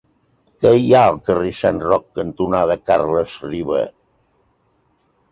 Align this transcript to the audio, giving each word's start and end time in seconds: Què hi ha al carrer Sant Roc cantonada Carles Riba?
Què 0.61 0.69
hi 0.83 0.87
ha 0.93 1.01
al 1.09 1.17
carrer 1.27 1.51
Sant 1.57 1.81
Roc 1.83 2.07
cantonada 2.19 2.77
Carles 2.87 3.35
Riba? 3.43 3.83